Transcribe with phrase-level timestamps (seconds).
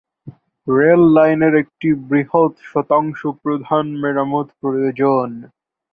[0.67, 5.29] Rail লাইনের একটি বৃহৎ শতাংশ প্রধান মেরামত প্রয়োজন।